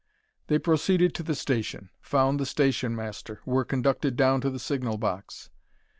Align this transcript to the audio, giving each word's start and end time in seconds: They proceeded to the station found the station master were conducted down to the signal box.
They 0.47 0.57
proceeded 0.57 1.13
to 1.13 1.21
the 1.21 1.35
station 1.35 1.91
found 2.01 2.39
the 2.39 2.45
station 2.47 2.95
master 2.95 3.39
were 3.45 3.63
conducted 3.63 4.15
down 4.15 4.41
to 4.41 4.49
the 4.49 4.57
signal 4.57 4.97
box. 4.97 5.51